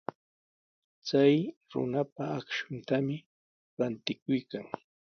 Chay 1.07 1.35
runaqa 1.71 2.23
akshutami 2.37 3.17
rantikuykan. 3.77 4.65